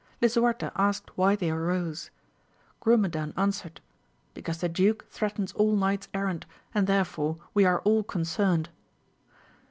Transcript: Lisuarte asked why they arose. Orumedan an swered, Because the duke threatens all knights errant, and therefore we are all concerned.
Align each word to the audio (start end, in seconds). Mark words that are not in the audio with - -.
Lisuarte 0.19 0.71
asked 0.75 1.15
why 1.15 1.35
they 1.35 1.51
arose. 1.51 2.09
Orumedan 2.83 3.33
an 3.37 3.51
swered, 3.51 3.77
Because 4.33 4.57
the 4.57 4.67
duke 4.67 5.05
threatens 5.11 5.53
all 5.53 5.75
knights 5.75 6.07
errant, 6.11 6.47
and 6.73 6.87
therefore 6.87 7.37
we 7.53 7.65
are 7.65 7.81
all 7.81 8.01
concerned. 8.01 8.69